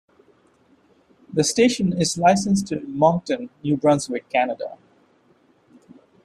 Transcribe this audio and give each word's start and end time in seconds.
The 1.31 1.43
station 1.43 1.93
is 2.01 2.17
licensed 2.17 2.65
to 2.69 2.79
Moncton, 2.87 3.51
New 3.63 3.77
Brunswick, 3.77 4.27
Canada. 4.29 4.79